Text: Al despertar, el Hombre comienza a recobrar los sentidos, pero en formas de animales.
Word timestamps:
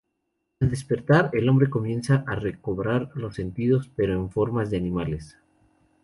Al 0.59 0.71
despertar, 0.71 1.29
el 1.33 1.47
Hombre 1.47 1.69
comienza 1.69 2.23
a 2.25 2.33
recobrar 2.33 3.11
los 3.13 3.35
sentidos, 3.35 3.91
pero 3.95 4.13
en 4.15 4.31
formas 4.31 4.71
de 4.71 4.77
animales. 4.77 5.37